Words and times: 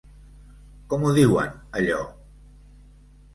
Com 0.93 1.05
ho 1.05 1.11
diuen, 1.17 1.53
allò? 1.83 2.01